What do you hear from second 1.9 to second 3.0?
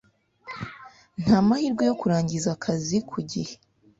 kurangiza akazi